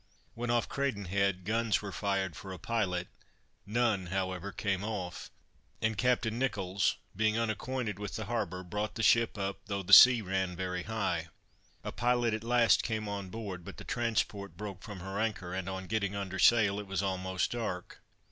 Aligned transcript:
When 0.33 0.49
off 0.49 0.67
Credenhead, 0.67 1.43
guns 1.43 1.83
were 1.83 1.91
fired 1.91 2.35
for 2.35 2.51
a 2.51 2.57
pilot; 2.57 3.07
none, 3.67 4.07
however, 4.07 4.51
came 4.51 4.83
off, 4.83 5.29
and 5.79 5.95
Captain 5.95 6.39
Nicholls, 6.39 6.97
being 7.15 7.37
unacquainted 7.37 7.99
with 7.99 8.15
the 8.15 8.25
harbor, 8.25 8.63
brought 8.63 8.95
the 8.95 9.03
ship 9.03 9.37
up, 9.37 9.59
though 9.67 9.83
the 9.83 9.93
sea 9.93 10.23
ran 10.23 10.55
very 10.55 10.81
high. 10.81 11.27
A 11.83 11.91
pilot 11.91 12.33
at 12.33 12.43
last 12.43 12.81
came 12.81 13.07
on 13.07 13.29
board, 13.29 13.63
but 13.63 13.77
the 13.77 13.83
transport 13.83 14.57
broke 14.57 14.81
from 14.81 15.01
her 15.01 15.19
anchor, 15.19 15.53
and 15.53 15.69
on 15.69 15.85
getting 15.85 16.15
under 16.15 16.39
sail, 16.39 16.79
it 16.79 16.87
was 16.87 17.03
almost 17.03 17.51
dark. 17.51 18.01